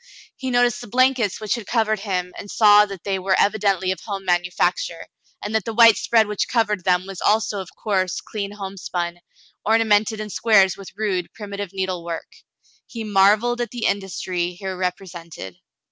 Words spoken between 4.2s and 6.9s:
manufacture, and that the white spread which covered